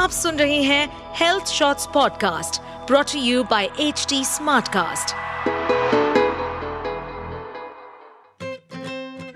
[0.00, 5.14] आप सुन रहे हैं health shorts podcast brought you by H T smartcast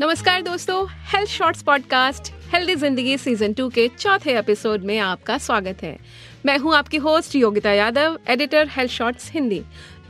[0.00, 5.82] नमस्कार दोस्तों हेल्थ शॉर्ट्स पॉडकास्ट हेल्दी ज़िंदगी सीज़न टू के चौथे एपिसोड में आपका स्वागत
[5.82, 5.96] है।
[6.46, 9.62] मैं हूँ आपकी host Yogita Yadav editor health shorts Hindi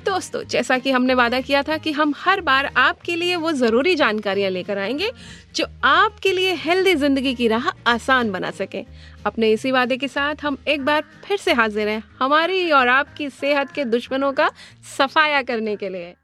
[0.04, 3.94] दोस्तों जैसा कि हमने वादा किया था कि हम हर बार आपके लिए वो ज़रूरी
[3.96, 5.10] जानकारियाँ लेकर आएँगे
[5.56, 8.84] जो आपके लिए हेल्दी ज़िंदगी की राह आसान बना सके।
[9.26, 13.28] अपने इसी वादे के साथ हम एक बार फिर से हाजिर हैं हमारी और आपकी
[13.30, 14.50] सेहत के दुश्मनों का
[14.98, 16.14] सफाया करने के लिए।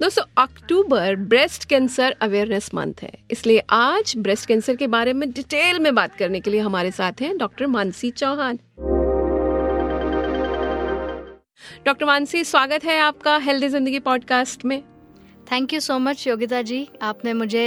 [0.00, 5.78] दोस्तों October breast cancer awareness month है। इसलिए आज ब्रेस्ट कैंसर के बारे में डिटेल
[5.78, 8.58] में बात करने के लिए हमारे साथ हैं डॉक्टर मानसी चौहान।
[11.86, 14.82] डॉक्टर मानसी स्वागत है आपका हेल्दी ज़िंदगी पॉडकास्ट में।
[15.52, 16.86] Thank you so much Yogita ji.
[17.02, 17.64] आपने मुझे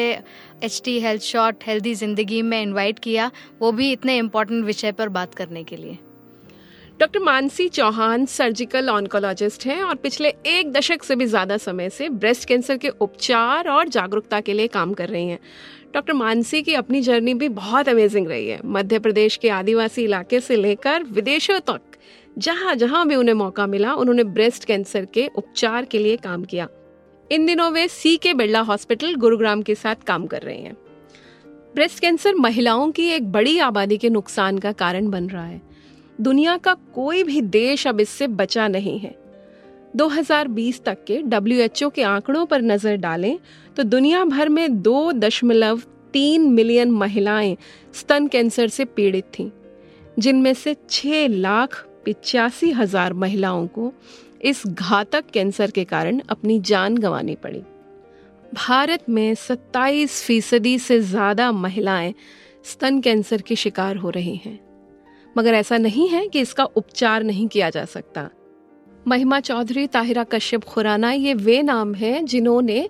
[0.63, 5.09] H T health short healthy ज़िंदगी में इनवाइट किया वो भी इतने इम्पोर्टेंट विषय पर
[5.09, 5.97] बात करने के लिए।
[6.99, 12.09] Doctor Mansi Chauhan surgical oncologist हैं और पिछले एक दशक से भी ज़्यादा समय से
[12.09, 15.39] ब्रेस्ट कैंसर के उपचार और जागरूकता के लिए काम कर रही हैं।
[15.93, 20.39] डॉक्टर मानसी की अपनी जर्नी भी बहुत अमेजिंग रही है। मध्य प्रदेश के आदिवासी इलाके
[20.39, 21.81] से लेकर विदेशों तक
[22.37, 26.67] जहाँ जहाँ भी उन्हें मौका मिला, उन्होंने ब्रेस्ट कैंसर के उपचार के लिए काम किया।
[27.31, 30.75] इन दिनों वे सी के बिरला हॉस्पिटल गुरुग्राम के साथ काम कर रहे हैं।
[31.75, 35.61] ब्रेस्ट कैंसर महिलाओं की एक बड़ी आबादी के नुकसान का कारण बन रहा है।
[36.19, 39.15] दुनिया का कोई भी देश अब इससे बचा नहीं है।
[39.95, 43.37] 2020 तक के डब्ल्यू के आंकड़ों पर नज़र डालें
[43.77, 45.81] तो दुनिया भर में दो दशमलव
[46.13, 47.55] तीन मिलियन महिलाएँ
[47.93, 49.49] स्तन कैंसर से पीड़ित थीं,
[50.19, 53.91] जिनमें से छह लाख पिचासी हज़ार महिलाओं को
[54.41, 57.61] इस घातक कैंसर के कारण अपनी जान गंवानी पड़ी।
[58.55, 62.13] भारत में 27 फ़ीसदी से ज़्यादा महिलाएँ
[62.63, 64.59] स्तन कैंसर की शिकार हो रही हैं।
[65.37, 68.29] मगर ऐसा नहीं है कि इसका उपचार नहीं किया जा सकता।
[69.07, 72.89] महिमा चौधरी ताहिरा कश्यप खुराना, ये वे नाम हैं जिन्होंने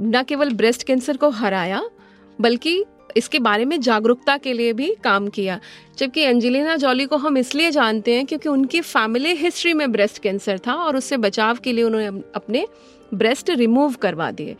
[0.00, 1.82] न केवल ब्रेस्ट कैंसर को हराया,
[2.40, 2.84] बल्कि
[3.16, 5.58] इसके बारे में जागरूकता के लिए भी काम किया।
[5.98, 10.58] जबकि एंजेलिना जॉली को हम इसलिए जानते हैं क्योंकि उनकी फैमिली हिस्ट्री में ब्रेस्ट कैंसर
[10.58, 12.66] था और उससे बचाव के लिए उन्होंने अपने
[13.14, 14.56] ब्रेस्ट रिमूव करवा दिए।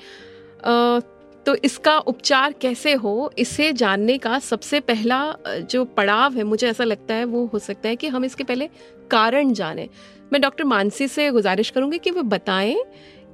[1.47, 6.85] तो इसका उपचार कैसे हो, इसे जानने का सबसे पहला जो पड़ाव है, मुझे ऐसा
[6.85, 8.69] लगता है, वो हो सकता है कि हम इसके पहले
[9.11, 9.89] कारण जाने।
[10.33, 12.77] मैं डॉक्टर मानसी से गुजारिश करूँगी कि वो बताएँ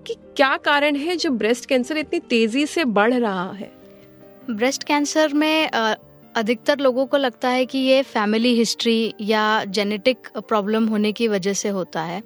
[0.07, 3.71] कि क्या कारण है जो ब्रेस्ट कैंसर इतनी तेज़ी से बढ़ रहा है।
[4.51, 5.69] ब्रेस्ट कैंसर में
[6.37, 11.53] अधिकतर लोगों को लगता है कि ये फैमिली हिस्ट्री या जेनेटिक प्रॉब्लम होने की वजह
[11.53, 12.23] से होता है।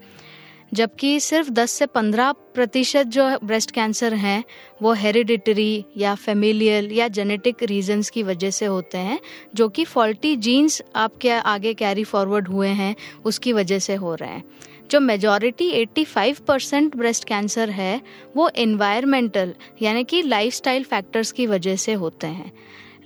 [0.74, 4.44] जबकि सिर्फ़ 10 से 15 प्रतिशत जो ब्रेस्ट कैंसर हैं,
[4.82, 9.20] वो हेरिडिटरी या फेमिलियल या जेनेटिक रीजंस की वजह से होते हैं,
[9.54, 14.30] जो कि फॉल्टी जीन्स आपके आगे कैरी फॉरवर्ड हुए हैं, उसकी वजह से हो रहे
[14.30, 14.44] हैं।
[14.90, 18.00] जो मेजॉरिटी 85 परसेंट ब्रेस्ट कैंसर है,
[18.36, 22.52] वो इन्वायरमेंटल यानी कि लाइफस्टाइल फैक्टर्स की वजह से होते हैं।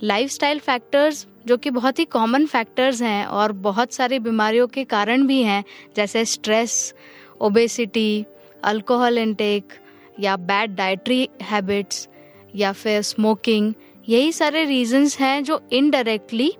[0.03, 5.27] लाइफस्टाइल फैक्टर्स जो कि बहुत ही कॉमन फैक्टर्स हैं और बहुत सारी बीमारियों के कारण
[5.27, 5.63] भी हैं,
[5.95, 6.93] जैसे स्ट्रेस
[7.41, 8.25] ओबेसिटी
[8.63, 9.73] अल्कोहल इनटेक
[10.19, 12.07] या बैड डाइटरी हैबिट्स
[12.55, 13.73] या फिर स्मोकिंग
[14.09, 16.51] यही सारे रीजंस हैं जो इनडायरेक्टली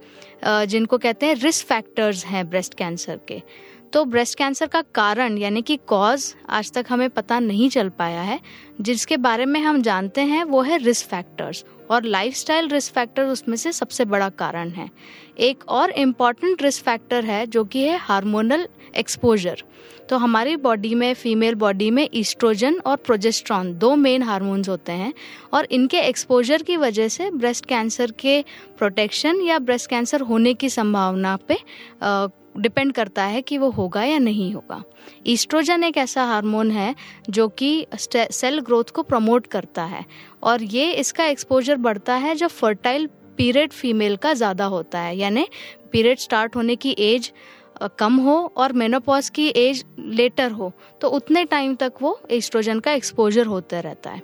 [0.45, 3.41] जिनको कहते हैं रिस्क फैक्टर्स हैं ब्रेस्ट कैंसर के।
[3.95, 8.21] तो ब्रेस्ट कैंसर का कारण, यानी कि कॉज आज तक हमें पता नहीं चल पाया
[8.21, 8.39] है।
[8.81, 13.55] जिसके बारे में हम जानते हैं, वो है रिस्क फैक्टर्स और लाइफस्टाइल रिस्क फैक्टर उसमें
[13.57, 14.89] से सबसे बड़ा कारण है।
[15.39, 19.63] एक और इंपॉर्टेंट रिस्क फैक्टर है, जो कि है हार्मोनल एक्सपोजर
[20.09, 25.13] तो हमारी बॉडी में फीमेल बॉडी में ईस्ट्रोजन और प्रोजेस्ट्रॉन दो मेन हार्मोन्स होते हैं,
[25.53, 28.41] और इनके एक्सपोजर की वजह से ब्रेस्ट कैंसर के
[28.77, 31.57] प्रोटेक्शन या ब्रेस्ट कैंसर होने की संभावना पे
[32.55, 34.83] डिपेंड करता है कि वो होगा या नहीं होगा।
[35.27, 36.93] ईस्ट्रोजन एक ऐसा हार्मोन है
[37.29, 40.03] जो कि सेल ग्रोथ को प्रमोट करता है
[40.43, 45.47] और ये इसका एक्सपोजर बढ़ता है जब फर्टाइल पीरियड फीमेल का ज़्यादा होता है। यानी
[45.91, 47.31] पीरियड स्टार्ट होने की एज
[47.99, 50.71] कम हो और मेनोपॉज की एज लेटर हो
[51.01, 54.21] तो उतने टाइम तक वो एस्ट्रोजन का एक्सपोजर होता रहता है।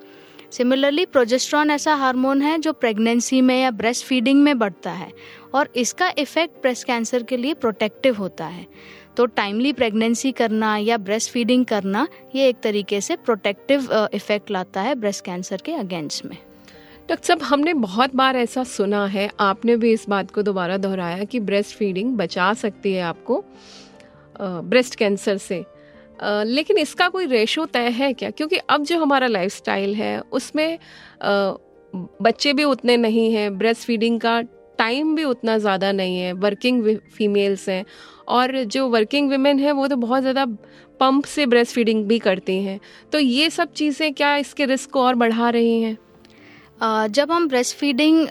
[0.52, 5.12] सिमिलरली प्रोजेस्ट्रॉन ऐसा हार्मोन है जो प्रेगनेंसी में या ब्रेस्ट फीडिंग में बढ़ता है।
[5.54, 8.66] और इसका इफ़ेक्ट ब्रेस्ट कैंसर के लिए प्रोटेक्टिव होता है।
[9.18, 14.82] तो टाइमली प्रेगनेंसी करना या ब्रेस्ट फीडिंग करना, ये एक तरीके से प्रोटेक्टिव इफ़ेक्ट लाता
[14.82, 16.38] है ब्रेस्ट कैंसर के अगेंस्ट में।
[17.10, 21.24] डॉक्टर साहब, हमने बहुत बार ऐसा सुना है, आपने भी इस बात को दोबारा दोहराया
[21.24, 23.44] कि ब्रेस्ट फीडिंग बचा सकती है आपको
[24.42, 25.64] ब्रेस्ट कैंसर से।
[26.46, 28.30] लेकिन इसका कोई रेशो तय है क्या?
[28.30, 30.78] क्योंकि अब जो हमारा लाइफस्टाइल है, उसमें
[31.96, 34.42] बच्चे भी उतने नहीं हैं ब्रेस्ट फीडिंग का
[34.82, 37.84] टाइम भी उतना ज़्यादा नहीं है वर्किंग फीमेल्स हैं।
[38.30, 40.46] और जो वर्किंग वुमेन है, वो तो बहुत ज़्यादा
[41.00, 42.80] पंप से ब्रेस्ट फीडिंग भी करती हैं।
[43.12, 45.98] तो ये सब चीज़ें क्या इसके रिस्क को और बढ़ा रही हैं?
[47.10, 48.28] जब हम ब्रेस्ट फीडिंग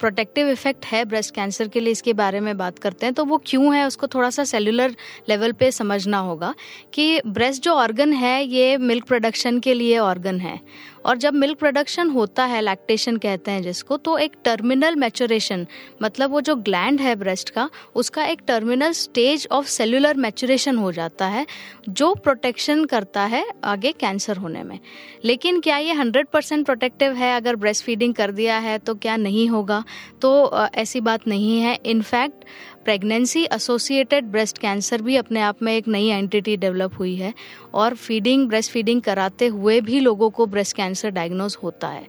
[0.00, 3.36] प्रोटेक्टिव इफ़ेक्ट है ब्रेस्ट कैंसर के लिए इसके बारे में बात करते हैं तो वो
[3.46, 4.94] क्यों है, उसको थोड़ा सा सेलुलर
[5.28, 6.54] लेवल पे समझना होगा
[6.94, 10.60] कि ब्रेस्ट जो ऑर्गन है, ये मिल्क प्रोडक्शन के लिए ऑर्गन है।
[11.04, 15.66] और जब मिल्क प्रोडक्शन होता है लैक्टेशन कहते हैं जिसको तो एक टर्मिनल मैचुरेशन
[16.02, 20.92] मतलब वो जो ग्लैंड है ब्रेस्ट का, उसका एक terminal stage of cellular maturation हो
[20.92, 21.46] जाता है,
[21.88, 24.78] जो प्रोटेक्शन करता है आगे कैंसर होने में।
[25.24, 27.34] लेकिन क्या ये हंड्रेड परसेंट प्रोटेक्टिव है?
[27.36, 29.82] अगर ब्रेस्ट फीडिंग कर दिया है तो क्या नहीं होगा?
[30.22, 32.44] तो ऐसी बात नहीं है। In fact
[32.88, 37.32] pregnancy associated breast cancer भी अपने आप में एक नई एंटिटी डेवलप हुई है
[37.74, 42.06] और फीडिंग ब्रेस्ट फीडिंग कराते हुए भी लोगों को ब्रेस्ट कैंसर डायग्नोज होता है।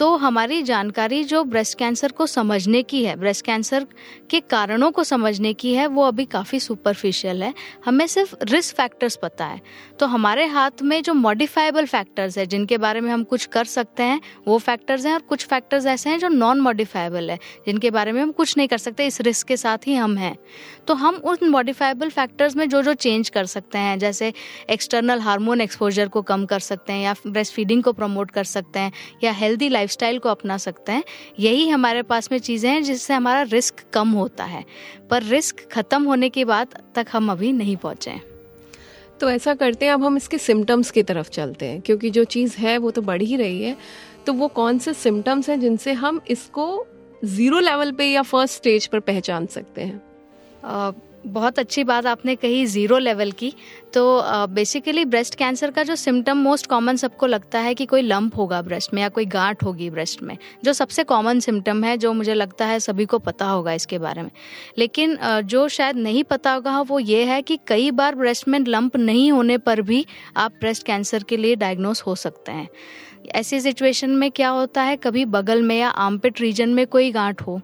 [0.00, 3.86] तो हमारी जानकारी जो ब्रेस्ट कैंसर को समझने की है ब्रेस्ट कैंसर
[4.30, 7.54] के कारणों को समझने की है, वो अभी काफ़ी सुपरफिशियल है।
[7.84, 9.60] हमें सिर्फ़ रिस्क फैक्टर्स पता है।
[9.98, 14.02] तो हमारे हाथ में जो मॉडिफाइबल फैक्टर्स है, जिनके बारे में हम कुछ कर सकते
[14.02, 18.12] हैं, वो फैक्टर्स हैं और कुछ फैक्टर्स ऐसे हैं जो नॉन मॉडिफाइबल है, जिनके बारे
[18.12, 20.36] में हम कुछ नहीं कर सकते, इस रिस्क के साथ ही हम हैं।
[20.86, 24.32] तो हम उन मॉडिफाइबल फैक्टर्स में जो जो चेंज कर सकते हैं, जैसे
[24.70, 28.78] एक्सटर्नल हार्मोन एक्सपोजर को कम कर सकते हैं या ब्रेस्ट फीडिंग को प्रमोट कर सकते
[28.78, 28.92] हैं,
[29.24, 31.04] या हेल्दी लाइफ लाइफस्टाइल को अपना सकते हैं।
[31.38, 34.64] यही हमारे पास में चीज़ें हैं जिससे हमारा रिस्क कम होता है।
[35.10, 38.20] पर रिस्क ख़त्म होने के बाद तक हम अभी नहीं पहुँचे
[39.20, 42.56] तो ऐसा करते हैं अब हम इसके सिम्टम्स की तरफ़ चलते हैं क्योंकि जो चीज़
[42.56, 43.76] है वो तो बढ़ ही रही है।
[44.26, 46.86] तो वो कौन से सिम्टम्स हैं जिनसे हम इसको
[47.24, 50.00] ज़ीरो लेवल पे या फ़र्स्ट स्टेज पर पहचान सकते हैं?
[51.24, 53.52] बहुत अच्छी बात आपने कही ज़ीरो लेवल की।
[53.94, 54.02] तो
[54.48, 58.60] बेसिकली ब्रेस्ट कैंसर का जो सिम्टम मोस्ट कॉमन सबको लगता है कि कोई लंप होगा
[58.62, 62.34] ब्रेस्ट में या कोई गांठ होगी ब्रेस्ट में, जो सबसे कॉमन सिम्टम है, जो मुझे
[62.34, 64.30] लगता है सभी को पता होगा इसके बारे में।
[64.78, 68.96] लेकिन जो शायद नहीं पता होगा, वो ये है कि कई बार ब्रेस्ट में लंप
[68.96, 70.04] नहीं होने पर भी
[70.36, 72.68] आप ब्रेस्ट कैंसर के लिए डायग्नोस हो सकते हैं।
[73.30, 77.42] ऐसी सिचुएशन में क्या होता है, कभी बगल में या आमपिट रीजन में कोई गांठ
[77.42, 77.60] हो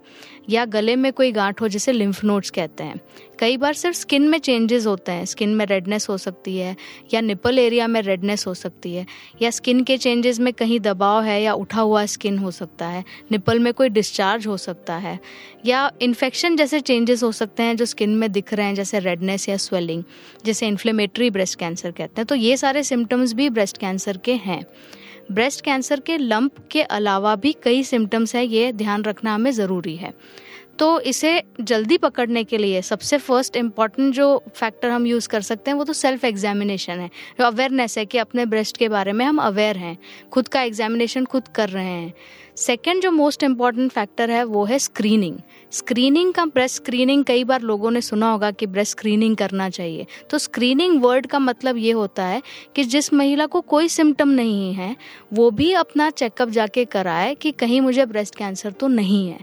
[0.48, 3.00] या गले में कोई गांठ हो जिसे लिम्फ नोड्स कहते हैं।
[3.38, 6.76] कई बार सिर्फ़ स्किन में चेंजेस होते हैं। स्किन में रेडनेस हो सकती है
[7.14, 9.06] या निपल एरिया में रेडनेस हो सकती है
[9.42, 13.04] या स्किन के चेंजेस में कहीं दबाव है या उठा हुआ स्किन हो सकता है।
[13.32, 15.18] निपल में कोई डिस्चार्ज हो सकता है
[15.66, 19.48] या इन्फेक्शन जैसे चेंजेस हो सकते हैं जो स्किन में दिख रहे हैं, जैसे रेडनेस
[19.48, 20.02] या स्वेलिंग
[20.44, 24.64] जैसे इन्फ्लेमेटरी ब्रेस्ट कैंसर कहते हैं। तो ये सारे सिम्टम्स भी ब्रेस्ट कैंसर के हैं।
[25.32, 29.96] ब्रेस्ट कैंसर के लंप के अलावा भी कई सिम्टम्स है, ये ध्यान रखना हमें ज़रूरी
[29.96, 30.14] है।
[30.78, 35.70] तो इसे जल्दी पकड़ने के लिए सबसे फ़र्स्ट इंपॉर्टेंट जो फैक्टर हम यूज़ कर सकते
[35.70, 39.24] हैं, वो तो सेल्फ एग्जामिनेशन है। जो अवेयरनेस है कि अपने ब्रेस्ट के बारे में
[39.24, 39.98] हम अवेयर हैं,
[40.32, 42.14] खुद का एग्जामिनेशन खुद कर रहे हैं।
[42.56, 45.38] सेकेंड जो मोस्ट इंपॉर्टेंट फैक्टर है, वो है स्क्रीनिंग
[45.72, 50.06] स्क्रीनिंग का ब्रेस्ट स्क्रीनिंग कई बार लोगों ने सुना होगा कि ब्रेस्ट स्क्रीनिंग करना चाहिए।
[50.30, 52.42] तो स्क्रीनिंग वर्ड का मतलब ये होता है
[52.76, 54.96] कि जिस महिला को कोई सिम्टम नहीं है,
[55.32, 59.40] वो भी अपना चेकअप जाके कराए कि कहीं मुझे ब्रेस्ट कैंसर तो नहीं है।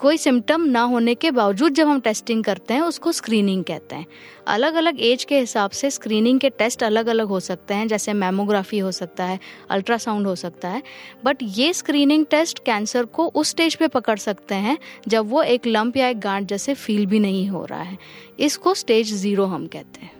[0.00, 4.06] कोई सिम्टम ना होने के बावजूद जब हम टेस्टिंग करते हैं, उसको स्क्रीनिंग कहते हैं।
[4.46, 8.12] अलग अलग एज के हिसाब से स्क्रीनिंग के टेस्ट अलग अलग हो सकते हैं, जैसे
[8.12, 9.38] मेमोग्राफी हो सकता है
[9.70, 10.82] अल्ट्रासाउंड हो सकता है।
[11.24, 14.78] बट ये स्क्रीनिंग टेस्ट कैंसर को उस स्टेज पे पकड़ सकते हैं,
[15.08, 17.98] जब वो एक लंप या एक गांठ जैसे फील भी नहीं हो रहा है।
[18.40, 20.15] इसको स्टेज ज़ीरो हम कहते हैं।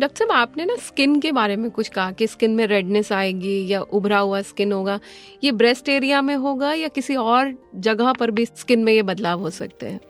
[0.00, 3.66] डॉक्टर साहब, आपने ना स्किन के बारे में कुछ कहा कि स्किन में रेडनेस आएगी
[3.68, 5.00] या उभरा हुआ स्किन होगा।
[5.44, 9.40] ये ब्रेस्ट एरिया में होगा या किसी और जगह पर भी स्किन में ये बदलाव
[9.40, 10.00] हो सकते हैं?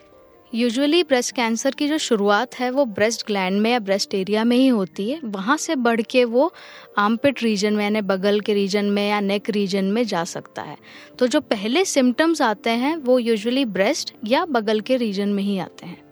[0.55, 4.57] यूजुअली ब्रेस्ट कैंसर की जो शुरुआत है, वो ब्रेस्ट ग्लैंड में या ब्रेस्ट एरिया में
[4.57, 6.53] ही होती है। वहाँ से बढ़ के वो
[6.99, 10.77] आमपिट रीजन में यानी बगल के रीजन में या नेक रीजन में जा सकता है।
[11.19, 15.59] तो जो पहले सिम्टम्स आते हैं, वो यूजुअली ब्रेस्ट या बगल के रीजन में ही
[15.59, 16.04] आते हैं।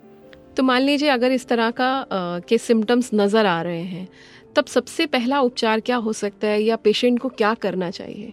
[0.56, 4.08] तो मान लीजिए अगर इस तरह का आ, के सिम्टम्स नज़र आ रहे हैं
[4.56, 8.32] तब सबसे पहला उपचार क्या हो सकता है या पेशेंट को क्या करना चाहिए?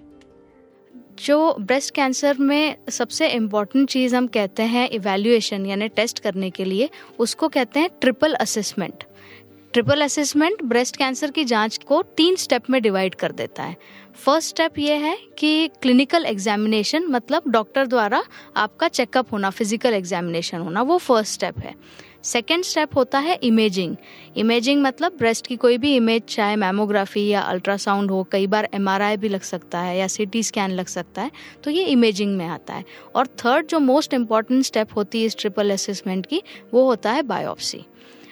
[1.19, 6.65] जो ब्रेस्ट कैंसर में सबसे इंपॉर्टेंट चीज़ हम कहते हैं इवेल्युएशन यानी टेस्ट करने के
[6.65, 9.03] लिए उसको कहते हैं triple assessment
[9.73, 13.75] triple assessment breast cancer की जाँच को तीन स्टेप में डिवाइड कर देता है।
[14.15, 18.23] फ़र्स्ट स्टेप ये है कि क्लिनिकल एग्जामिनेशन मतलब डॉक्टर द्वारा
[18.57, 21.75] आपका चेकअप होना फ़िज़िकल एग्जामिनेशन होना वो फ़र्स्ट स्टेप है।
[22.23, 23.95] सेकेंड स्टेप होता है इमेजिंग
[24.37, 29.17] इमेजिंग मतलब ब्रेस्ट की कोई भी इमेज चाहे मैमोग्राफी या अल्ट्रासाउंड हो, कई बार एमआरआई
[29.17, 31.31] भी लग सकता है या सीटी स्कैन लग सकता है
[31.63, 32.85] तो ये इमेजिंग में आता है.
[33.15, 36.41] और थर्ड जो मोस्ट इंपॉर्टेंट स्टेप होती है इस ट्रिपल असेसमेंट की,
[36.73, 37.85] वो होता है बायोप्सी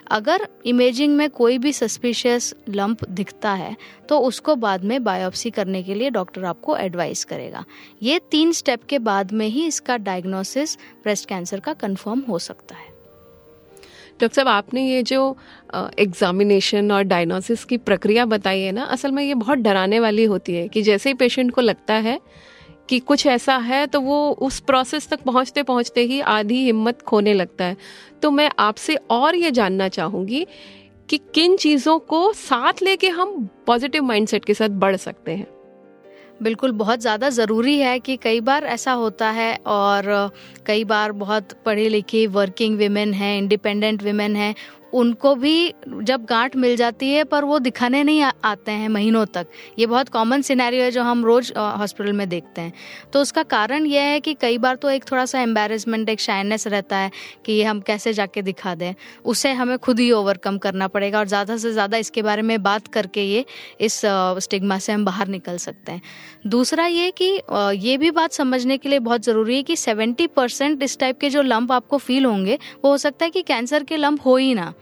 [0.08, 3.75] अगर इमेजिंग में कोई भी सस्पिशियस लंप दिखता है
[4.10, 7.63] तो उसको बाद में बायोप्सी करने के लिए डॉक्टर आपको एडवाइस करेगा.
[8.03, 12.75] ये तीन स्टेप के बाद में ही इसका डायग्नोसिस ब्रेस्ट कैंसर का कंफर्म हो सकता
[12.75, 12.96] है.
[14.19, 15.38] डॉक्टर साहब, आपने ये जो
[16.00, 20.55] एग्जामिनेशन और डायग्नोसिस की प्रक्रिया बताई है ना, असल में ये बहुत डराने वाली होती
[20.55, 22.19] है कि जैसे ही पेशेंट को लगता है
[22.89, 27.33] कि कुछ ऐसा है तो वो उस प्रोसेस तक पहुँचते पहुँचते ही आधी हिम्मत खोने
[27.33, 27.77] लगता है।
[28.21, 30.45] तो मैं आपसे और ये जानना चाहूँगी
[31.09, 35.47] कि किन चीज़ों को साथ लेके हम पॉजिटिव माइंडसेट के साथ बढ़ सकते हैं।
[36.44, 40.06] बिल्कुल बहुत ज़्यादा ज़रूरी है कि कई बार ऐसा होता है और
[40.65, 44.53] कई बार बहुत पढ़े लिखे वर्किंग वीमेन हैं इंडिपेंडेंट वीमेन हैं
[44.94, 49.48] उनको भी जब गांठ मिल जाती है, पर वो दिखाने नहीं आते हैं महीनों तक।
[49.79, 52.74] ये बहुत कॉमन सिनेरियो है जो हम रोज हॉस्पिटल में देखते हैं।
[53.13, 56.67] तो उसका कारण यह है कि कई बार तो एक थोड़ा सा एम्बेरसमेंट एक शाइनेस
[56.67, 57.12] रहता है
[57.46, 58.94] कि ये हम कैसे जाके दिखा दें।
[59.25, 62.88] उसे हमें खुद ही ओवरकम करना पड़ेगा और ज़्यादा से ज़्यादा इसके बारे में बात
[62.88, 63.46] करके ये
[63.82, 66.01] इस स्टिग्मा से हम बाहर निकल सकते हैं।
[66.48, 67.29] दूसरा ये कि
[67.79, 71.29] ये भी बात समझने के लिए बहुत ज़रूरी है कि सेवेंटी परसेंट इस टाइप के
[71.29, 74.53] जो लंप आपको फील होंगे, वो हो सकता है कि कैंसर के लंप हो ही
[74.53, 74.74] ना।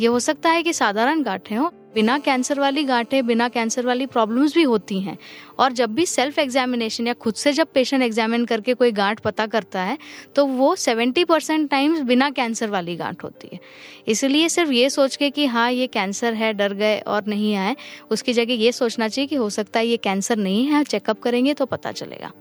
[0.00, 4.06] ये हो सकता है कि साधारण गांठें हो, बिना कैंसर वाली गांठें, बिना कैंसर वाली
[4.06, 5.16] प्रॉब्लम्स भी होती हैं।
[5.58, 9.46] और जब भी सेल्फ एग्जामिनेशन या खुद से जब पेशेंट एग्जामिन करके कोई गांठ पता
[9.46, 9.98] करता है
[10.36, 13.60] तो वो 70 परसेंट टाइम्स बिना कैंसर वाली गांठ होती है।
[14.08, 17.76] इसलिए सिर्फ़ ये सोच के कि हाँ ये कैंसर है, डर गए और नहीं आए,
[18.10, 21.54] उसकी जगह ये सोचना चाहिए कि हो सकता है ये कैंसर नहीं है, चेकअप करेंगे
[21.54, 22.32] तो पता चलेगा।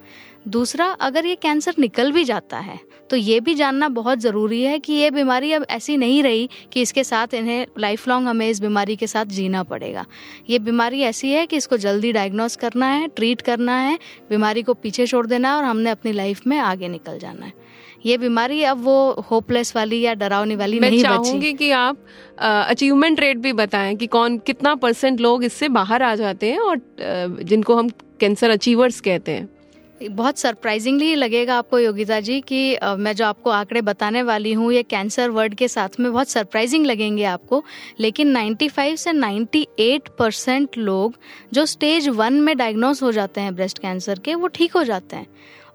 [0.48, 2.80] दूसरा अगर ये कैंसर निकल भी जाता है
[3.10, 6.82] तो ये भी जानना बहुत ज़रूरी है कि ये बीमारी अब ऐसी नहीं रही कि
[6.82, 10.06] इसके साथ इन्हें लाइफ लॉन्ग हमें इस बीमारी के साथ जीना पड़ेगा।
[10.50, 13.98] ये बीमारी ऐसी है कि इसको जल्दी डायग्नोस करना है ट्रीट करना है
[14.30, 17.54] बीमारी को पीछे छोड़ देना है और हमने अपनी लाइफ में आगे निकल जाना है।
[18.06, 21.98] ये बीमारी अब वो होपलेस वाली या डरावनी वाली मैं नहीं चाहूँगी कि आप
[22.40, 26.78] अचीवमेंट रेट भी बताएँ कि कौन कितना परसेंट लोग इससे बाहर आ जाते हैं और
[26.78, 29.50] uh, जिनको हम कैंसर अचीवर्स कहते हैं।
[30.02, 34.84] बहुत सरप्राइजिंगली लगेगा आपको, योगिता जी, कि मैं जो आपको आंकड़े बताने वाली हूँ, ये
[34.84, 37.64] कैंसर वर्ड के साथ में बहुत सरप्राइजिंग लगेंगे आपको,
[38.00, 41.16] लेकिन 95 से 98 परसेंट लोग
[41.54, 45.16] जो स्टेज वन में डायग्नोस हो जाते हैं ब्रेस्ट कैंसर के, वो ठीक हो जाते
[45.16, 45.28] हैं।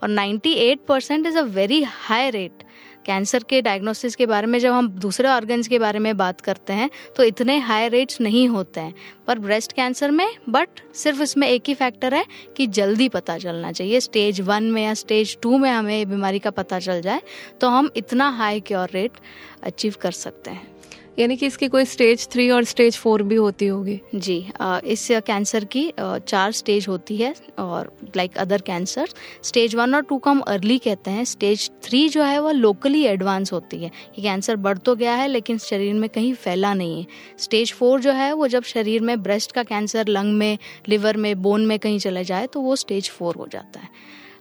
[0.02, 2.62] और 98 percent is a very high rate
[3.06, 6.72] cancer के डायग्नोसिस के बारे में, जब हम दूसरे ऑर्गन्स के बारे में बात करते
[6.72, 8.94] हैं तो इतने हाई रेट्स नहीं होते हैं।
[9.26, 12.24] पर ब्रेस्ट कैंसर में बट सिर्फ़ इसमें एक ही फैक्टर है
[12.56, 16.50] कि जल्दी पता चलना चाहिए। स्टेज वन में या स्टेज टू में हमें बीमारी का
[16.52, 17.22] पता चल जाए
[17.60, 19.20] तो हम इतना हाई क्योर रेट
[19.62, 20.75] अचीव कर सकते हैं।
[21.18, 24.36] यानी कि इसकी कोई स्टेज थ्री और स्टेज फोर भी होती होगी। जी
[24.84, 29.08] इस कैंसर की चार स्टेज होती है और like other cancer
[29.42, 33.02] stage one और टू को हम अर्ली कहते हैं। स्टेज थ्री जो है, वो लोकली
[33.04, 37.00] एडवांस होती है। ये कैंसर बढ़ तो गया है, लेकिन शरीर में कहीं फैला नहीं
[37.00, 37.06] है।
[37.38, 40.58] स्टेज फोर जो है, वो जब शरीर में ब्रेस्ट का कैंसर लंग में
[40.88, 43.88] लिवर में बोन में कहीं चला जाए तो वो स्टेज फोर हो जाता है।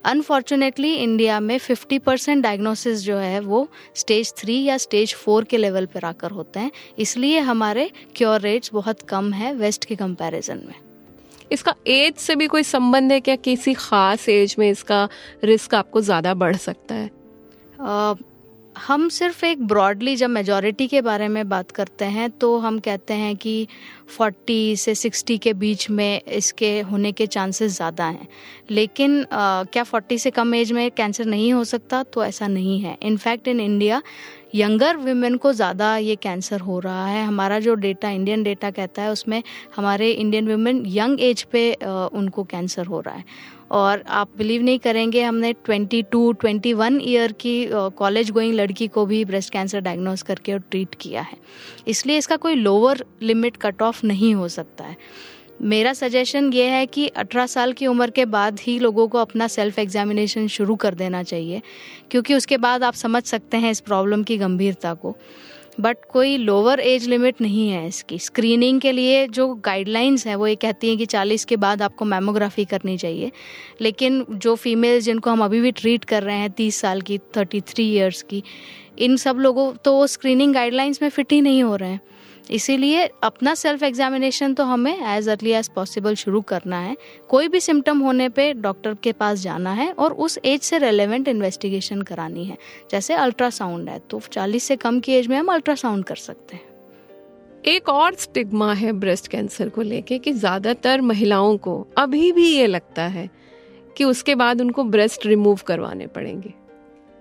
[0.06, 5.56] अनफॉर्चुनेटली इंडिया में 50 परसेंट डायग्नोसिस जो है वो स्टेज थ्री या स्टेज फोर के
[5.56, 10.62] लेवल पर आकर होते हैं। इसलिए हमारे क्योर रेट्स बहुत कम है वेस्ट के कंपैरिजन
[10.66, 10.74] में।
[11.52, 13.36] इसका एज से भी कोई संबंध है क्या?
[13.36, 15.08] किसी खास एज में इसका
[15.44, 17.10] रिस्क आपको ज़्यादा बढ़ सकता है?
[18.76, 23.14] हम सिर्फ़ एक ब्रॉडली जब मेजॉरिटी के बारे में बात करते हैं तो हम कहते
[23.14, 23.66] हैं कि
[24.10, 28.28] 40 से 60 के बीच में इसके होने के चांसेस ज़्यादा हैं।
[28.70, 32.02] लेकिन आ, क्या 40 से कम एज में कैंसर नहीं हो सकता?
[32.02, 34.02] तो ऐसा नहीं है। In fact in India
[34.54, 39.02] younger women को ज़्यादा ये कैंसर हो रहा है। हमारा जो डेटा इंडियन डेटा कहता
[39.02, 39.42] है उसमें
[39.76, 44.78] हमारे इंडियन वुमेन यंग एज पे उनको कैंसर हो रहा है। और आप बिलीव नहीं
[44.78, 50.52] करेंगे हमने 22, 21 ईयर की कॉलेज गोइंग लड़की को भी ब्रेस्ट कैंसर डायग्नोस करके
[50.52, 51.36] और ट्रीट किया है।
[51.88, 54.96] इसलिए इसका कोई लोअर लिमिट कट ऑफ़ नहीं हो सकता है।
[55.62, 59.46] मेरा सजेशन ये है कि 18 साल की उम्र के बाद ही लोगों को अपना
[59.48, 61.62] सेल्फ एग्जामिनेशन शुरू कर देना चाहिए
[62.10, 65.16] क्योंकि उसके बाद आप समझ सकते हैं इस प्रॉब्लम की गंभीरता को।
[65.80, 70.46] बट कोई लोअर एज लिमिट नहीं है इसकी। स्क्रीनिंग के लिए जो गाइडलाइंस हैं, वो
[70.46, 73.32] ये कहती हैं कि 40 के बाद आपको मेमोग्राफी करनी चाहिए।
[73.80, 77.80] लेकिन जो फीमेल्स जिनको हम अभी भी ट्रीट कर रहे हैं 30 साल की 33
[77.80, 78.42] ईयर्स की,
[78.98, 82.00] इन सब लोगों तो वो स्क्रीनिंग गाइडलाइंस में फिट ही नहीं हो रहे हैं।
[82.50, 86.96] इसीलिए अपना सेल्फ एग्जामिनेशन तो हमें एज अर्ली एज पॉसिबल शुरू करना है।
[87.28, 91.28] कोई भी सिम्टम होने पे डॉक्टर के पास जाना है और उस एज से रेलेवेंट
[91.28, 92.56] इन्वेस्टिगेशन करानी है।
[92.90, 96.64] जैसे अल्ट्रासाउंड है तो 40 से कम की एज में हम अल्ट्रासाउंड कर सकते हैं।
[97.66, 102.66] एक और स्टिग्मा है ब्रेस्ट कैंसर को लेके कि ज़्यादातर महिलाओं को अभी भी ये
[102.66, 103.28] लगता है
[103.96, 106.52] कि उसके बाद उनको ब्रेस्ट रिमूव करवाने पड़ेंगे।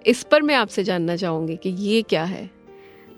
[0.05, 2.49] इस पर मैं आपसे जानना चाहूँगी कि ये क्या है।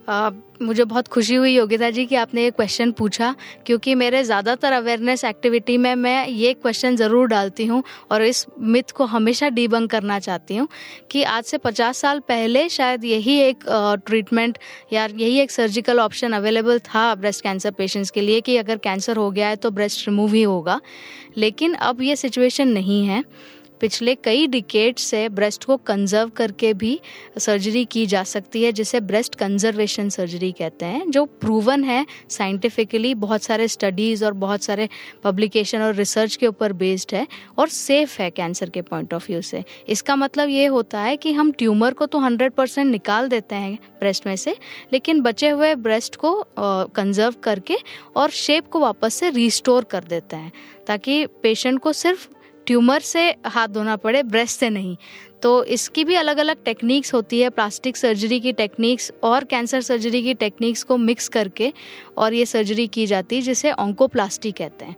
[0.09, 3.33] मुझे बहुत खुशी हुई योगिता जी कि आपने ये क्वेश्चन पूछा,
[3.65, 8.91] क्योंकि मेरे ज़्यादातर अवेयरनेस एक्टिविटी में मैं ये क्वेश्चन ज़रूर डालती हूँ और इस मिथ
[8.91, 10.67] को हमेशा डीबंग करना चाहती हूँ
[11.11, 13.63] कि आज से 50 साल पहले शायद यही एक
[14.07, 14.57] ट्रीटमेंट
[14.93, 19.17] या यही एक सर्जिकल ऑप्शन अवेलेबल था ब्रेस्ट कैंसर पेशेंट्स के लिए कि अगर कैंसर
[19.17, 20.79] हो गया है तो ब्रेस्ट रिमूव ही होगा।
[21.37, 23.23] लेकिन अब ये सिचुएशन नहीं है।
[23.81, 26.99] पिछले कई डिकेट से ब्रेस्ट को कंजर्व करके भी
[27.37, 33.13] सर्जरी की जा सकती है, जिसे ब्रेस्ट कंजर्वेशन सर्जरी कहते हैं, जो प्रूवन है साइंटिफिकली
[33.17, 34.87] बहुत सारे स्टडीज़ और बहुत सारे
[35.23, 37.25] पब्लिकेशन और रिसर्च के ऊपर बेस्ड है
[37.57, 41.33] और सेफ़ है कैंसर के पॉइंट ऑफ़ व्यू से। इसका मतलब ये होता है कि
[41.33, 44.55] हम ट्यूमर को तो हंड्रेड परसेंट निकाल देते हैं ब्रेस्ट में से,
[44.93, 47.77] लेकिन बचे हुए ब्रेस्ट को कंजर्व करके
[48.15, 50.51] और शेप को वापस से रिस्टोर कर देते हैं,
[50.87, 52.27] ताकि पेशेंट को सिर्फ़
[52.67, 54.95] ट्यूमर से हाथ धोना पड़े ब्रेस्ट से नहीं।
[55.43, 60.21] तो इसकी भी अलग अलग टेक्निक्स होती है प्लास्टिक सर्जरी की टेक्निक्स और कैंसर सर्जरी
[60.23, 61.71] की टेक्निक्स को मिक्स करके
[62.17, 64.95] और ये सर्जरी की जाती है जिसे ऑंकोप्लास्टी कहते हैं।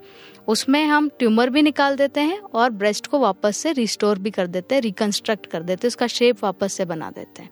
[0.47, 4.47] उसमें हम ट्यूमर भी निकाल देते हैं और ब्रेस्ट को वापस से रिस्टोर भी कर
[4.47, 7.49] देते हैं रिकन्स्ट्रक्ट कर देते हैं उसका शेप वापस से बना देते हैं।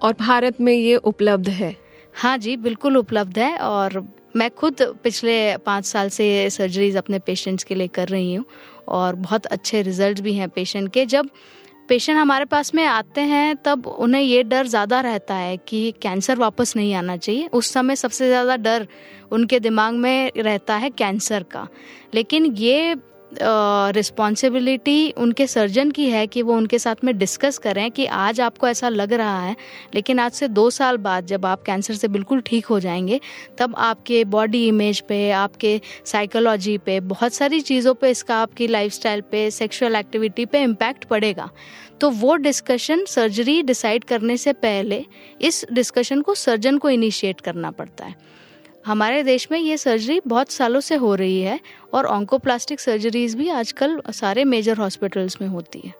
[0.00, 1.74] और भारत में ये उपलब्ध है?
[2.14, 4.06] हाँ जी बिल्कुल उपलब्ध है और
[4.36, 8.44] मैं खुद पिछले पाँच साल से सर्जरीज अपने पेशेंट्स के लिए कर रही हूँ।
[8.88, 11.28] और बहुत अच्छे रिज़ल्ट भी हैं पेशेंट के। जब
[11.88, 16.38] पेशेंट हमारे पास में आते हैं, तब उन्हें ये डर ज़्यादा रहता है कि कैंसर
[16.38, 18.86] वापस नहीं आना चाहिए। उस समय सबसे ज़्यादा डर
[19.32, 21.66] उनके दिमाग में रहता है कैंसर का।
[22.14, 22.94] लेकिन ये
[23.42, 28.68] रिस्पॉन्सिबिलिटी उनके सर्जन की है कि वो उनके साथ में डिस्कस करें कि आज आपको
[28.68, 29.56] ऐसा लग रहा है,
[29.94, 33.20] लेकिन आज से दो साल बाद जब आप कैंसर से बिल्कुल ठीक हो जाएँगे,
[33.58, 39.20] तब आपके बॉडी इमेज पे, आपके साइकोलॉजी पे, बहुत सारी चीज़ों पे इसका आपकी लाइफस्टाइल
[39.20, 41.50] पे सेक्सुअल एक्टिविटी पे इम्पैक्ट पड़ेगा।
[42.00, 45.04] तो वो डिस्कशन सर्जरी डिसाइड करने से पहले
[45.40, 48.14] इस डिस्कशन को सर्जन को इनिशिएट करना पड़ता है।
[48.86, 51.60] हमारे देश में ये सर्जरी बहुत सालों से हो रही है
[51.94, 55.94] और ऑन्कोप्लास्टिक सर्जरीज भी आजकल सारे मेजर हॉस्पिटल्स में होती है।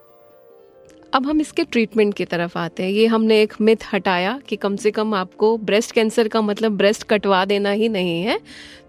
[1.15, 4.77] अब हम इसके ट्रीटमेंट की तरफ़ आते हैं। ये हमने एक मिथ हटाया कि कम
[4.77, 8.41] से कम आपको ब्रेस्ट कैंसर का मतलब ब्रेस्ट कटवा देना ही नहीं है।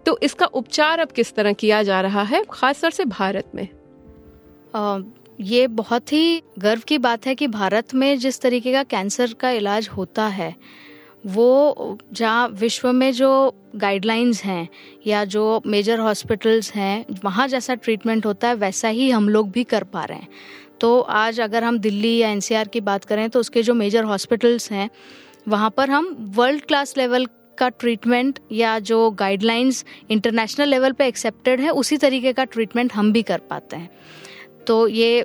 [0.06, 3.68] तो इसका उपचार अब किस तरह किया जा रहा है खासतौर से भारत में?
[4.74, 4.98] आ,
[5.40, 9.50] ये बहुत ही गर्व की बात है कि भारत में जिस तरीके का कैंसर का
[9.50, 10.54] इलाज होता है
[11.28, 13.30] वो जहाँ विश्व में जो
[13.76, 14.68] गाइडलाइंस हैं
[15.06, 19.64] या जो मेजर हॉस्पिटल्स हैं, वहाँ जैसा ट्रीटमेंट होता है, वैसा ही हम लोग भी
[19.64, 20.28] कर पा रहे हैं।
[20.80, 24.70] तो आज अगर हम दिल्ली या एनसीआर की बात करें तो उसके जो मेजर हॉस्पिटल्स
[24.72, 24.88] हैं,
[25.48, 27.26] वहाँ पर हम वर्ल्ड क्लास लेवल
[27.58, 33.12] का ट्रीटमेंट या जो गाइडलाइंस इंटरनेशनल लेवल पे एक्सेप्टेड है, उसी तरीके का ट्रीटमेंट हम
[33.12, 33.90] भी कर पाते हैं।
[34.66, 35.24] तो ये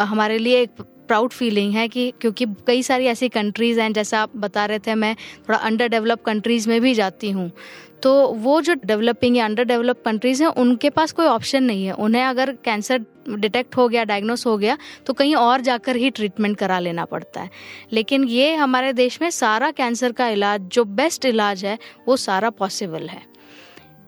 [0.00, 4.36] हमारे लिए एक प्राउड फीलिंग है कि क्योंकि कई सारी ऐसी कंट्रीज़ हैं, जैसा आप
[4.36, 7.50] बता रहे थे, मैं थोड़ा अंडर डेवलप कंट्रीज़ में भी जाती हूँ।
[8.02, 11.92] तो वो जो डेवलपिंग या अंडर डेवलप कंट्रीज़ हैं, उनके पास कोई ऑप्शन नहीं है।
[11.94, 16.56] उन्हें अगर कैंसर डिटेक्ट हो गया डायग्नोस हो गया तो कहीं और जाकर ही ट्रीटमेंट
[16.56, 17.50] करा लेना पड़ता है।
[17.92, 22.50] लेकिन ये हमारे देश में सारा कैंसर का इलाज, जो बेस्ट इलाज है, वो सारा
[22.50, 23.22] पॉसिबल है।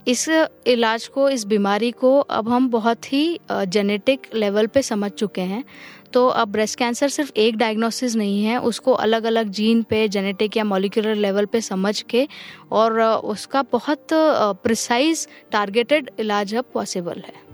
[0.06, 0.28] इस
[0.66, 5.64] इलाज को, इस बीमारी को अब हम बहुत ही जेनेटिक लेवल पे समझ चुके हैं।
[6.12, 10.56] तो अब ब्रेस्ट कैंसर सिर्फ़ एक डायग्नोसिस नहीं है, उसको अलग अलग जीन पे जेनेटिक
[10.56, 12.26] या मोलिकुलर लेवल पे समझ के
[12.72, 17.44] और उसका बहुत प्रिसाइज टारगेटेड इलाज अब पॉसिबल है।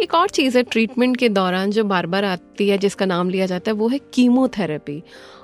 [0.00, 3.46] एक और चीज़ है ट्रीटमेंट के दौरान जो बार बार आती है, जिसका नाम लिया
[3.46, 5.02] जाता है, वो है कीमोथेरेपी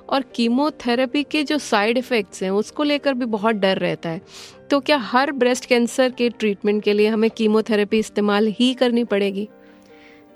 [0.08, 4.20] और कीमोथेरेपी के जो साइड इफ़ेक्ट्स हैं, उसको लेकर भी बहुत डर रहता है।
[4.70, 9.48] तो क्या हर ब्रेस्ट कैंसर के ट्रीटमेंट के लिए हमें कीमोथेरेपी इस्तेमाल ही करनी पड़ेगी?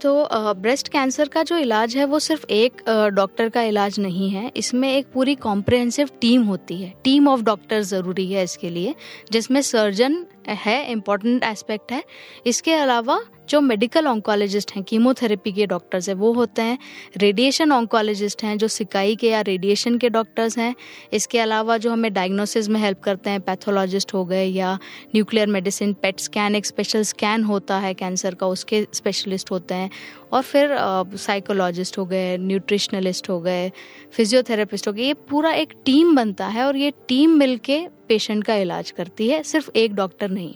[0.02, 2.82] तो ब्रेस्ट कैंसर का जो इलाज है वो सिर्फ़ एक
[3.14, 7.82] डॉक्टर का इलाज नहीं है। इसमें एक पूरी कॉम्प्रिहेंसिव टीम होती है। टीम ऑफ़ डॉक्टर
[7.82, 8.94] ज़रूरी है इसके लिए,
[9.32, 12.02] जिसमें सर्जन है इंपॉर्टेंट एस्पेक्ट है।
[12.46, 16.78] इसके अलावा जो मेडिकल ऑन्कोलॉजिस्ट हैं कीमोथेरेपी के डॉक्टर्स हैं, वो होते हैं।
[17.16, 20.74] रेडिएशन ऑन्कोलॉजिस्ट हैं, जो सिकाई के या रेडिएशन के डॉक्टर्स हैं।
[21.12, 24.78] इसके अलावा जो हमें डायग्नोसिस में हेल्प करते हैं पैथोलॉजिस्ट हो गए या
[25.14, 29.90] न्यूक्लियर मेडिसिन पेट स्कैन एक स्पेशल स्कैन होता है कैंसर का, उसके स्पेशलिस्ट होते हैं।
[30.32, 30.76] और फिर
[31.16, 33.70] साइकोलॉजिस्ट हो गए न्यूट्रिशनलिस्ट हो गए
[34.12, 38.54] फिजियोथेरेपिस्ट हो गए। ये पूरा एक टीम बनता है और ये टीम मिलके पेशेंट का
[38.54, 40.54] इलाज करती है सिर्फ़ एक डॉक्टर नहीं।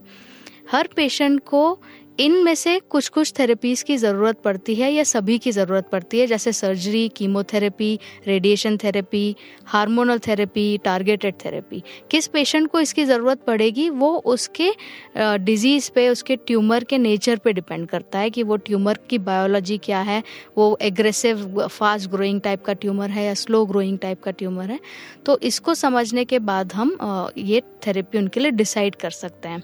[0.71, 1.79] हर पेशेंट को
[2.19, 6.27] इनमें से कुछ कुछ थेरेपीज की ज़रूरत पड़ती है या सभी की ज़रूरत पड़ती है,
[6.27, 9.35] जैसे surgery chemotherapy radiation therapy
[9.67, 14.71] hormonal therapy targeted therapy किस पेशेंट को इसकी ज़रूरत पड़ेगी, वो उसके
[15.17, 19.79] डिज़ीज़ पे, उसके ट्यूमर के नेचर पे डिपेंड करता है कि वो ट्यूमर की बायोलॉजी
[19.79, 20.23] क्या है,
[20.57, 24.81] वो एग्रेसिव फास्ट ग्रोइंग टाइप का ट्यूमर है या स्लो ग्रोइंग टाइप का ट्यूमर है.
[25.27, 26.97] तो इसको समझने के बाद हम
[27.39, 29.63] ये थेरेपी उनके लिए डिसाइड कर सकते हैं.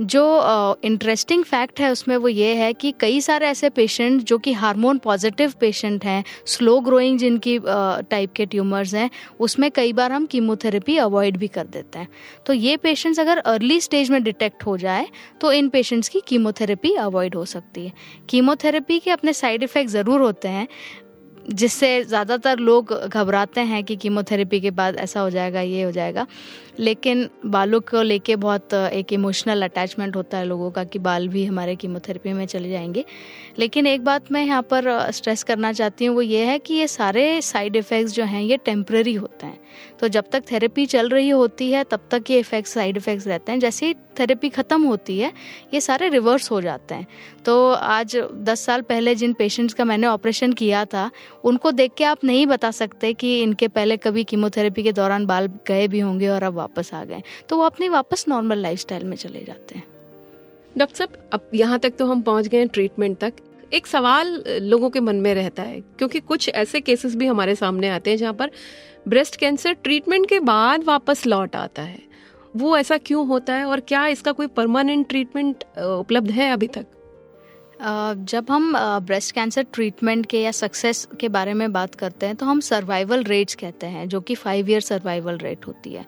[0.00, 0.24] जो
[0.84, 4.52] इंटरेस्टिंग uh, फैक्ट है उसमें वो ये है कि कई सारे ऐसे पेशेंट जो कि
[4.52, 10.12] हार्मोन पॉजिटिव पेशेंट हैं स्लो ग्रोइंग जिनकी टाइप uh, के ट्यूमर्स हैं उसमें कई बार
[10.12, 12.08] हम कीमोथेरेपी अवॉइड भी कर देते हैं।
[12.46, 15.06] तो ये पेशेंट्स अगर अर्ली स्टेज में डिटेक्ट हो जाए
[15.40, 17.92] तो इन पेशेंट्स की कीमोथेरेपी अवॉइड हो सकती है।
[18.28, 20.66] कीमोथेरेपी के अपने साइड इफ़ेक्ट ज़रूर होते हैं
[21.48, 26.26] जिससे ज़्यादातर लोग घबराते हैं कि कीमोथेरेपी के बाद ऐसा हो जाएगा, ये हो जाएगा।
[26.80, 31.44] लेकिन बालों को लेके बहुत एक इमोशनल अटैचमेंट होता है लोगों का कि बाल भी
[31.44, 33.04] हमारे कीमोथेरेपी में चले जाएँगे।
[33.58, 36.86] लेकिन एक बात मैं यहाँ पर स्ट्रेस करना चाहती हूँ, वो ये है कि ये
[36.88, 39.58] सारे साइड इफ़ेक्ट्स जो हैं, ये टेम्प्रेरी होते हैं।
[40.00, 43.52] तो जब तक थेरेपी चल रही होती है, तब तक ये इफ़ेक्ट्स साइड इफ़ेक्ट्स रहते
[43.52, 45.32] हैं। जैसे ही थेरेपी ख़त्म होती है,
[45.74, 47.06] ये सारे रिवर्स हो जाते हैं।
[47.48, 51.10] तो आज दस साल पहले जिन पेशेंट्स का मैंने ऑपरेशन किया था,
[51.44, 55.46] उनको देख के आप नहीं बता सकते कि इनके पहले कभी कीमोथेरेपी के दौरान बाल
[55.68, 59.16] गए भी होंगे और अब वापस आ गए। तो वो अपनी वापस नॉर्मल लाइफ में
[59.16, 59.84] चले जाते हैं।
[60.76, 63.32] डॉक्टर साहब, अब यहाँ तक तो हम पहुँच गए ट्रीटमेंट तक।
[63.72, 67.88] एक सवाल लोगों के मन में रहता है, क्योंकि कुछ ऐसे केसेस भी हमारे सामने
[67.88, 68.50] आते हैं जहाँ पर
[69.08, 71.98] ब्रेस्ट कैंसर ट्रीटमेंट के बाद वापस लौट आता है।
[72.56, 76.86] वो ऐसा क्यों होता है और क्या इसका कोई परमानेंट ट्रीटमेंट उपलब्ध है अभी तक?
[77.80, 78.72] जब हम
[79.06, 83.22] ब्रेस्ट कैंसर ट्रीटमेंट के या सक्सेस के बारे में बात करते हैं तो हम सर्वाइवल
[83.24, 86.04] रेट्स कहते हैं, जो कि फाइव ईयर सर्वाइवल रेट होती है।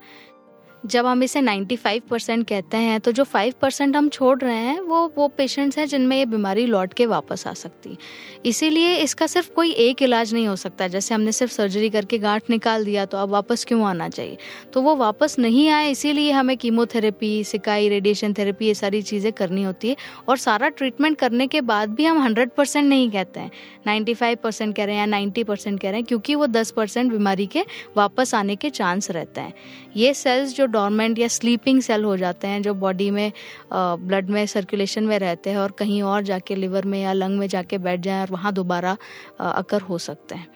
[0.83, 4.79] जब हम इसे 95 परसेंट कहते हैं तो जो 5 परसेंट हम छोड़ रहे हैं,
[4.79, 7.97] वो वो पेशेंट्स हैं जिनमें ये बीमारी लौट के वापस आ सकती है।
[8.45, 12.49] इसीलिए इसका सिर्फ़ कोई एक इलाज नहीं हो सकता। जैसे हमने सिर्फ़ सर्जरी करके गांठ
[12.49, 14.37] निकाल दिया तो अब वापस क्यों आना चाहिए?
[14.73, 19.63] तो वो वापस नहीं आए, इसीलिए हमें कीमोथेरेपी सिकाई रेडिएशन थेरेपी ये सारी चीज़ें करनी
[19.63, 19.95] होती है।
[20.27, 23.51] और सारा ट्रीटमेंट करने के बाद भी हम हंड्रेड परसेंट नहीं कहते हैं।
[23.87, 26.71] नाइन्टी फाइव परसेंट कह रहे हैं या नाइन्टी परसेंट कह रहे हैं, क्योंकि वो दस
[26.71, 27.65] परसेंट बीमारी के
[27.97, 29.53] वापस आने के चांस रहते हैं।
[29.97, 33.31] ये सेल्स जो डॉर्मेंट या स्लीपिंग सेल हो जाते हैं, जो बॉडी में
[33.73, 37.47] ब्लड में सर्कुलेशन में रहते हैं और कहीं और जाके लिवर में या लंग में
[37.47, 38.97] जाके बैठ जाएँ और वहाँ दोबारा
[39.41, 40.47] अकर हो सकते हैं।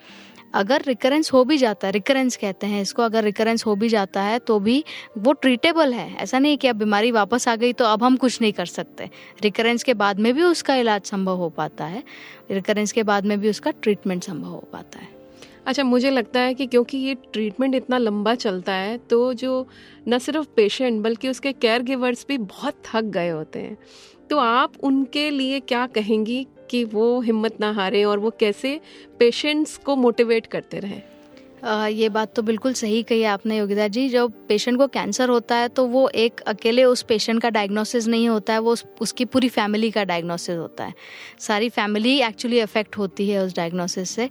[0.54, 4.22] अगर रिकरेंस हो भी जाता है रिकरेंस कहते हैं इसको, अगर रिकरेंस हो भी जाता
[4.22, 4.84] है तो भी
[5.18, 8.40] वो ट्रीटेबल है। ऐसा नहीं कि अब बीमारी वापस आ गई तो अब हम कुछ
[8.40, 9.10] नहीं कर सकते।
[9.42, 12.02] रिकरेंस के बाद में भी उसका इलाज संभव हो पाता है।
[12.50, 15.14] रिकरेंस के बाद में भी उसका ट्रीटमेंट संभव हो पाता है।
[15.66, 19.66] अच्छा मुझे लगता है कि क्योंकि ये ट्रीटमेंट इतना लंबा चलता है तो जो
[20.08, 23.76] न सिर्फ़ पेशेंट बल्कि उसके केयर गिवर्स भी बहुत थक गए होते हैं।
[24.30, 28.80] तो आप उनके लिए क्या कहेंगी कि वो हिम्मत ना हारें और वो कैसे
[29.18, 31.02] पेशेंट्स को मोटिवेट करते रहें?
[31.64, 35.68] ये बात तो बिल्कुल सही कही आपने योगिता जी। जब पेशेंट को कैंसर होता है
[35.68, 39.48] तो वो एक अकेले उस पेशेंट का डायग्नोसिस नहीं होता है वो उस, उसकी पूरी
[39.48, 40.94] फैमिली का डायग्नोसिस होता है।
[41.38, 44.28] सारी फैमिली एक्चुअली अफेक्ट होती है उस डायग्नोसिस से।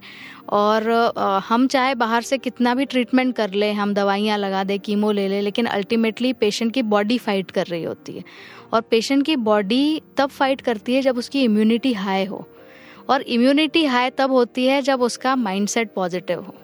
[0.48, 4.78] और आ, हम चाहे बाहर से कितना भी ट्रीटमेंट कर ले हम दवाइयाँ लगा दें
[4.80, 8.24] कीमो ले लें लेकिन अल्टीमेटली पेशेंट की बॉडी फाइट कर रही होती है।
[8.72, 12.46] और पेशेंट की बॉडी तब फाइट करती है जब उसकी इम्यूनिटी हाई हो।
[13.08, 16.54] और इम्यूनिटी हाई तब होती है जब उसका माइंडसेट पॉजिटिव हो।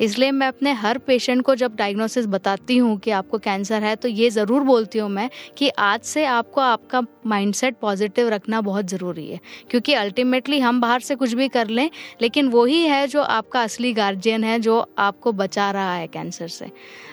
[0.00, 4.08] इसलिए मैं अपने हर पेशेंट को जब डायग्नोसिस बताती हूँ कि आपको कैंसर है तो
[4.08, 9.26] ये ज़रूर बोलती हूँ मैं कि आज से आपको आपका माइंडसेट पॉजिटिव रखना बहुत ज़रूरी
[9.26, 9.38] है।
[9.70, 11.90] क्योंकि अल्टीमेटली हम बाहर से कुछ भी कर लें,
[12.22, 16.70] लेकिन वही है जो आपका असली गार्जियन है, जो आपको बचा रहा है कैंसर से।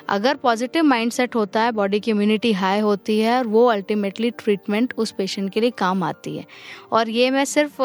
[0.10, 4.94] अगर पॉजिटिव माइंडसेट होता है बॉडी की इम्यूनिटी हाई होती है, और वो अल्टीमेटली ट्रीटमेंट
[4.98, 6.46] उस पेशेंट के लिए काम आती है।
[6.92, 7.82] और ये मैं सिर्फ़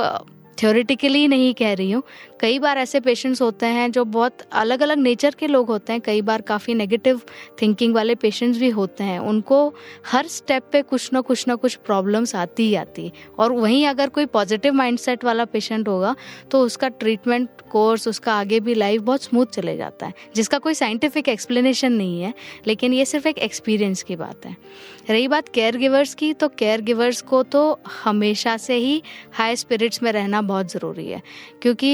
[0.59, 2.03] थ्योरेटिकली नहीं कह रही हूँ।
[2.41, 6.01] कई बार ऐसे पेशेंट्स होते हैं जो बहुत अलग अलग नेचर के लोग होते हैं।
[6.01, 7.21] कई बार काफ़ी नेगेटिव
[7.63, 9.67] थिंकिंग वाले पेशेंट्स भी होते हैं। उनको
[10.07, 14.09] हर स्टेप पे कुछ ना कुछ ना कुछ प्रॉब्लम्स आती ही आती और वहीं अगर
[14.09, 16.15] कोई पॉजिटिव माइंडसेट वाला पेशेंट होगा
[16.51, 20.75] तो उसका ट्रीटमेंट कोर्स उसका आगे भी लाइफ बहुत स्मूथ चले जाता है। जिसका कोई
[20.75, 22.33] साइंटिफिक एक्सप्लेनेशन नहीं है,
[22.67, 24.57] लेकिन ये सिर्फ़ एक एक्सपीरियंस की बात है।
[25.11, 30.03] रही बात केयर गिवर्स की तो केयर गिवर्स को तो हमेशा से ही हाई स्पिरिट्स
[30.03, 31.23] में रहना बहुत ज़रूरी है।
[31.63, 31.89] क्योंकि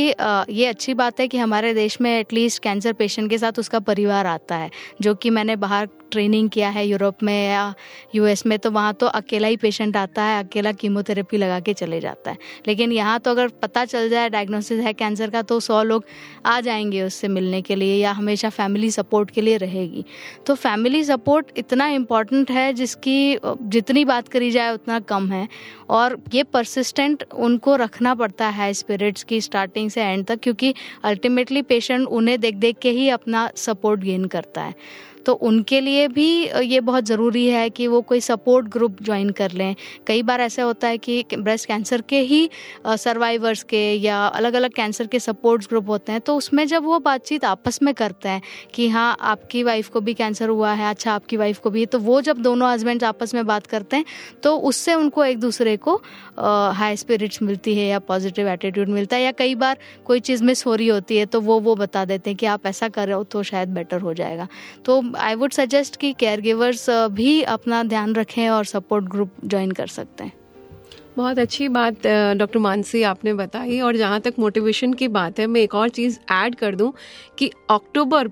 [0.53, 4.27] ये अच्छी बात है कि हमारे देश में एटलीस्ट कैंसर पेशेंट के साथ उसका परिवार
[4.27, 7.75] आता है। जो कि मैंने बाहर ट्रेनिंग किया है यूरोप में या
[8.15, 12.01] यूएस में तो वहाँ तो अकेला ही पेशेंट आता है, अकेला कीमोथेरेपी लगा के चले
[12.01, 15.83] जाता है। लेकिन यहाँ तो अगर पता चल जाए डायग्नोसिस है कैंसर का तो सौ
[15.83, 16.05] लोग
[16.47, 20.05] आ जाएँगे उससे मिलने के लिए या हमेशा फैमिली सपोर्ट के लिए रहेगी।
[20.47, 25.47] तो फैमिली सपोर्ट इतना इंपॉर्टेंट है जिसकी जितनी बात करी जाए उतना कम है।
[25.91, 30.75] और ये परसिस्टेंट उनको रखना पड़ता है स्पिरिट्स की स्टार्टिंग से एंड तक क्योंकि
[31.05, 34.75] अल्टीमेटली पेशेंट उन्हें देख देख के ही अपना सपोर्ट गेन करता है।
[35.29, 36.29] तो उनके लिए भी
[36.65, 39.75] ये बहुत ज़रूरी है कि वो कोई सपोर्ट ग्रुप ज्वाइन कर लें।
[40.07, 42.49] कई बार ऐसा होता है कि ब्रेस्ट कैंसर के ही
[42.87, 46.99] सर्वाइवर्स के या अलग अलग कैंसर के सपोर्ट ग्रुप होते हैं तो उसमें जब वो
[47.01, 48.43] बातचीत आपस में करते हैं
[48.75, 51.99] कि हाँ आपकी वाइफ को भी कैंसर हुआ है अच्छा आपकी वाइफ को भी तो
[51.99, 54.05] वो जब दोनों हस्बैंड आपस में बात करते हैं
[54.43, 56.01] तो उससे उनको एक दूसरे को
[56.75, 60.67] हाई स्पिरिट्स मिलती है या पॉजिटिव एटीट्यूड मिलता है या कई बार कोई चीज़ मिस
[60.67, 63.17] हो रही होती है तो वो वो बता देते हैं कि आप ऐसा कर रहे
[63.17, 64.49] हो तो शायद बेटर हो जाएगा।
[64.85, 69.71] तो आई वुड सजेस्ट कि केयर गिवर्स भी अपना ध्यान रखें और सपोर्ट ग्रुप ज्वाइन
[69.71, 70.33] कर सकते हैं।
[71.17, 75.61] बहुत अच्छी बात डॉक्टर मानसी आपने बताई और जहाँ तक मोटिवेशन की बात है, मैं
[75.61, 76.93] एक और चीज़ ऐड कर दूँ
[77.39, 78.29] कि अक्टूबर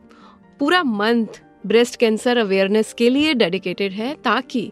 [0.60, 4.70] पूरा मंथ ब्रेस्ट कैंसर अवेयरनेस के लिए डेडिकेटेड है ताकि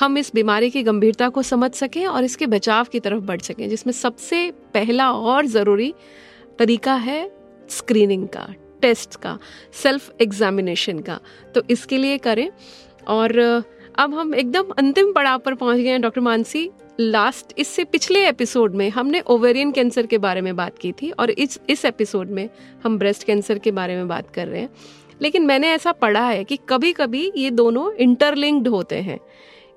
[0.00, 3.68] हम इस बीमारी की गंभीरता को समझ सकें और इसके बचाव की तरफ़ बढ़ सकें,
[3.68, 5.92] जिसमें सबसे पहला और ज़रूरी
[6.58, 7.30] तरीका है
[7.70, 8.46] स्क्रीनिंग का।
[8.82, 9.38] टेस्ट का
[9.72, 11.20] सेल्फ एग्जामिनेशन का।
[11.54, 12.50] तो इसके लिए करें।
[13.08, 13.38] और
[13.98, 18.74] अब हम एकदम अंतिम पड़ाव पर पहुँच गए हैं डॉक्टर मानसी। लास्ट इससे पिछले एपिसोड
[18.74, 22.50] में हमने ओवेरियन कैंसर के बारे में बात की थी और इस इस एपिसोड में
[22.84, 24.70] हम ब्रेस्ट कैंसर के बारे में बात कर रहे हैं।
[25.22, 29.18] लेकिन मैंने ऐसा पढ़ा है कि कभी कभी ये दोनों इंटरलिंक्ड होते हैं।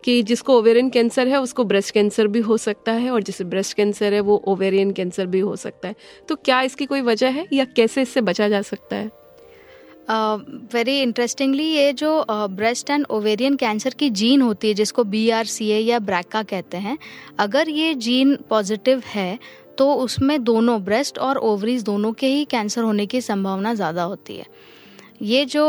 [0.03, 3.75] कि जिसको ओवेरियन कैंसर है उसको ब्रेस्ट कैंसर भी हो सकता है और जिसे ब्रेस्ट
[3.77, 5.95] कैंसर है वो ओवेरियन कैंसर भी हो सकता है।
[6.29, 9.11] तो क्या इसकी कोई वजह है या कैसे इससे बचा जा सकता है?
[10.09, 15.29] वेरी uh, इंटरेस्टिंगली ये जो ब्रेस्ट एंड ओवेरियन कैंसर की जीन होती है जिसको बी
[15.29, 16.97] आर सी ए या ब्रैका कहते हैं
[17.39, 19.37] अगर ये जीन पॉजिटिव है
[19.77, 24.35] तो उसमें दोनों ब्रेस्ट और ओवरीज दोनों के ही कैंसर होने की संभावना ज़्यादा होती
[24.35, 24.45] है।
[25.21, 25.63] ये जो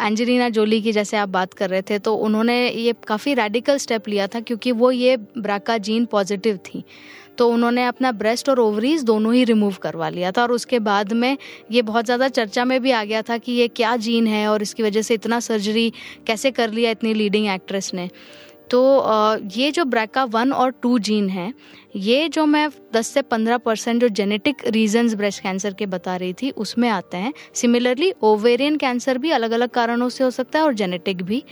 [0.00, 4.08] एंजेलिना जोली की जैसे आप बात कर रहे थे तो उन्होंने ये काफ़ी रेडिकल स्टेप
[4.08, 6.84] लिया था क्योंकि वो ये ब्राका जीन पॉजिटिव थी।
[7.38, 11.12] तो उन्होंने अपना ब्रेस्ट और ओवरीज दोनों ही रिमूव करवा लिया था और उसके बाद
[11.12, 11.36] में
[11.72, 14.62] ये बहुत ज़्यादा चर्चा में भी आ गया था कि ये क्या जीन है और
[14.62, 15.92] इसकी वजह से इतना सर्जरी
[16.26, 18.08] कैसे कर लिया इतनी लीडिंग एक्ट्रेस ने।
[18.70, 18.80] तो
[19.56, 21.52] ये जो ब्रैका वन और टू जीन है,
[21.96, 26.32] ये जो मैं 10 से 15 परसेंट जो जेनेटिक रीजंस ब्रेस्ट कैंसर के बता रही
[26.32, 30.64] थी, उसमें आते हैं। सिमिलरली ओवेरियन कैंसर भी अलग अलग कारणों से हो सकता है
[30.64, 31.42] और जेनेटिक भी।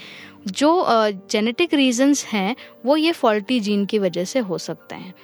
[0.47, 0.85] जो
[1.31, 2.55] जेनेटिक रीजंस हैं,
[2.87, 5.15] वो ये फॉल्टी जीन की वजह से हो सकते हैं।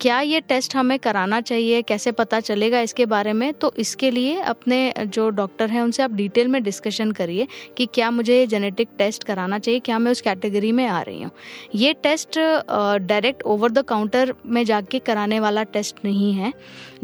[0.00, 1.80] क्या ये टेस्ट हमें कराना चाहिए?
[1.82, 3.52] कैसे पता चलेगा इसके बारे में?
[3.54, 8.10] तो इसके लिए अपने जो डॉक्टर हैं, उनसे आप डिटेल में डिस्कशन करिए कि क्या
[8.10, 11.30] मुझे ये जेनेटिक टेस्ट कराना चाहिए, क्या मैं उस कैटेगरी में आ रही हूँ।
[11.74, 16.52] ये test direct over the counter में जाके कराने वाला टेस्ट नहीं है,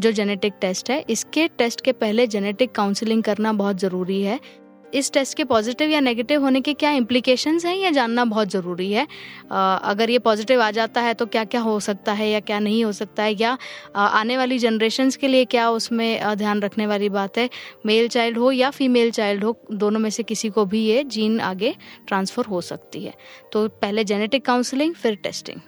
[0.01, 4.39] जो जेनेटिक टेस्ट है। इसके टेस्ट के पहले जेनेटिक काउंसलिंग करना बहुत ज़रूरी है।
[4.95, 7.75] इस टेस्ट के पॉजिटिव या नेगेटिव होने के क्या इम्प्लीकेशन हैं?
[7.77, 9.07] यह जानना बहुत ज़रूरी है।
[9.53, 12.85] अगर ये पॉजिटिव आ जाता है तो क्या क्या हो सकता है या क्या नहीं
[12.85, 13.35] हो सकता है?
[13.35, 13.57] या
[13.97, 17.49] आने वाली जनरेशन के लिए क्या उसमें ध्यान रखने वाली बात है?
[17.87, 21.41] मेल चाइल्ड हो या फीमेल चाइल्ड हो, दोनों में से किसी को भी ये जीन
[21.43, 21.75] आगे
[22.09, 23.15] ट्रांसफ़र हो सकती है।
[23.53, 25.61] तो पहले जेनेटिक काउंसलिंग फिर टेस्टिंग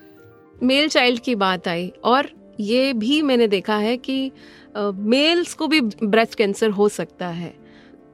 [0.63, 4.31] मेल चाइल्ड की बात आई और ये भी मैंने देखा है कि
[4.77, 7.55] मेल्स को भी ब्रेस्ट कैंसर हो सकता है।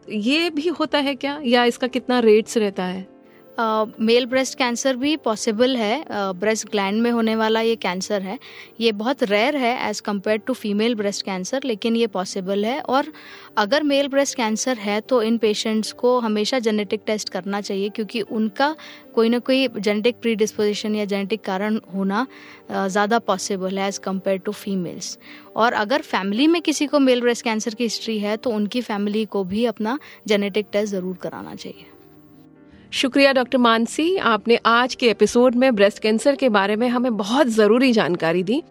[0.09, 1.41] ये भी होता है क्या?
[1.45, 3.12] या इसका कितना रेट्स रहता है?
[3.59, 8.39] मेल ब्रेस्ट कैंसर भी पॉसिबल है। ब्रेस्ट ग्लैंड में होने वाला ये कैंसर है।
[8.81, 13.13] ये बहुत रेयर है as compared to female breast cancer लेकिन ये पॉसिबल है। और
[13.59, 18.21] अगर मेल ब्रेस्ट कैंसर है तो इन पेशेंट्स को हमेशा जेनेटिक टेस्ट करना चाहिए, क्योंकि
[18.23, 18.75] उनका
[19.15, 22.27] कोई ना कोई जेनेटिक प्री डिस्पोजिशन या जेनेटिक कारण होना
[22.71, 25.19] ज़्यादा पॉसिबल है एज़ कंपेयर टू फीमेल्स
[25.57, 29.25] और अगर फैमिली में किसी को मेल ब्रेस्ट कैंसर की हिस्ट्री है तो उनकी फैमिली
[29.27, 31.92] को भी अपना जेनेटिक टेस्ट ज़रूर कराना चाहिए।
[32.93, 37.47] शुक्रिया, डॉक्टर मानसी। आपने आज के एपिसोड में ब्रेस्ट कैंसर के बारे में हमें बहुत
[37.47, 38.63] ज़रूरी जानकारी दी।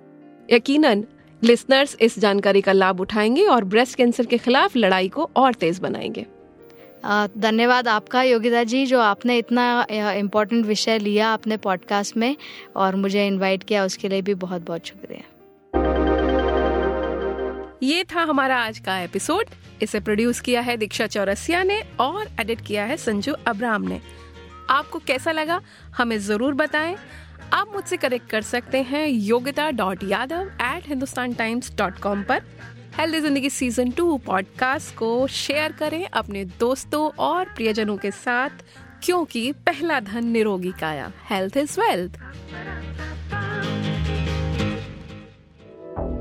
[0.52, 1.04] यकीनन,
[1.44, 5.80] लिसनर्स इस जानकारी का लाभ उठाएँगे और ब्रेस्ट कैंसर के खिलाफ लड़ाई को और तेज
[5.80, 6.26] बनाएँगे।
[7.38, 12.36] धन्यवाद आपका, योगिता जी, जो आपने इतना इम्पोर्टेंट विषय लिया अपने पॉडकास्ट में,
[12.76, 15.31] और मुझे इनवाइट किया, उसके लिए भी बहुत बहुत शुक्रिया।
[17.84, 19.46] ये था हमारा आज का एपिसोड।
[19.82, 24.00] इसे प्रोड्यूस किया है दीक्षा चौरसिया ने और एडिट किया है संजू अब्राम ने।
[24.70, 25.60] आपको कैसा लगा,
[25.98, 26.96] हमें ज़रूर बताएँ।
[27.54, 32.42] आप मुझसे कनेक्ट कर सकते हैं Yogita dot Yadav at Hindustan Times dot com पर।
[32.98, 38.64] हेल्दी ज़िंदगी सीज़न टू पॉडकास्ट को शेयर करें अपने दोस्तों और प्रियजनों के साथ,
[39.04, 42.20] क्योंकि पहला धन निरोगी काया। Health is wealth